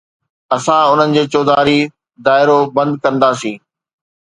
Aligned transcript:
اسان 0.55 0.81
انهن 0.89 1.09
جي 1.17 1.23
چوڌاري 1.33 1.77
دائرو 2.25 2.59
بند 2.75 2.93
ڪنداسين. 3.03 3.57